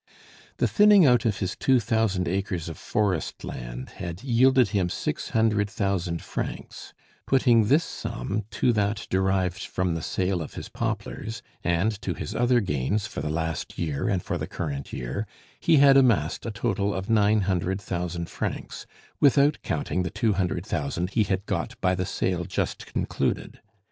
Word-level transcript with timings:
The 0.57 0.67
thinning 0.67 1.05
out 1.05 1.25
of 1.25 1.37
his 1.37 1.55
two 1.55 1.79
thousand 1.79 2.27
acres 2.27 2.69
of 2.69 2.79
forest 2.79 3.43
land 3.43 3.89
had 4.01 4.23
yielded 4.23 4.69
him 4.69 4.89
six 4.89 5.29
hundred 5.29 5.69
thousand 5.69 6.23
francs: 6.23 6.91
putting 7.27 7.65
this 7.65 7.83
sum 7.83 8.45
to 8.49 8.73
that 8.73 9.05
derived 9.11 9.63
from 9.63 9.93
the 9.93 10.01
sale 10.01 10.41
of 10.41 10.55
his 10.55 10.69
poplars 10.69 11.43
and 11.63 12.01
to 12.01 12.15
his 12.15 12.33
other 12.33 12.61
gains 12.61 13.05
for 13.05 13.21
the 13.21 13.29
last 13.29 13.77
year 13.77 14.09
and 14.09 14.23
for 14.23 14.39
the 14.39 14.47
current 14.47 14.91
year, 14.91 15.27
he 15.59 15.77
had 15.77 15.95
amassed 15.95 16.47
a 16.47 16.51
total 16.51 16.95
of 16.95 17.07
nine 17.07 17.41
hundred 17.41 17.79
thousand 17.79 18.27
francs, 18.27 18.87
without 19.19 19.59
counting 19.61 20.01
the 20.01 20.09
two 20.09 20.33
hundred 20.33 20.65
thousand 20.65 21.11
he 21.11 21.25
had 21.25 21.45
got 21.45 21.79
by 21.79 21.93
the 21.93 22.07
sale 22.07 22.43
just 22.43 22.87
concluded. 22.91 23.61